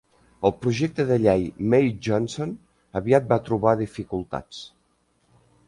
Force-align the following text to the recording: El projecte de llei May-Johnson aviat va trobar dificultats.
El 0.47 0.53
projecte 0.61 1.03
de 1.09 1.17
llei 1.25 1.43
May-Johnson 1.73 2.55
aviat 3.03 3.29
va 3.35 3.39
trobar 3.51 3.77
dificultats. 3.85 4.67